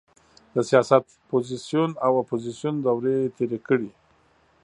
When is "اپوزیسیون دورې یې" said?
2.21-3.31